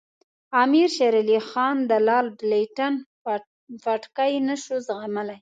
امیر 0.63 0.87
شېر 0.95 1.13
علي 1.21 1.39
خان 1.49 1.77
د 1.89 1.93
لارډ 2.07 2.35
لیټن 2.51 2.93
پټکې 3.83 4.33
نه 4.47 4.55
شو 4.63 4.75
زغملای. 4.87 5.39